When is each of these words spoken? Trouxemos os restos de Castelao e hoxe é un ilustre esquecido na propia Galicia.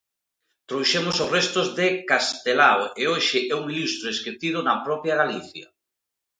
Trouxemos 0.69 1.15
os 1.23 1.31
restos 1.37 1.67
de 1.79 1.87
Castelao 2.09 2.81
e 3.01 3.03
hoxe 3.11 3.39
é 3.53 3.55
un 3.61 3.65
ilustre 3.75 4.07
esquecido 4.15 4.57
na 4.63 4.75
propia 4.85 5.17
Galicia. 5.21 5.67